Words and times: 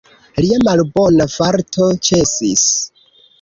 Lia 0.45 0.61
malbona 0.67 1.27
farto 1.33 1.91
ĉesis. 2.09 2.65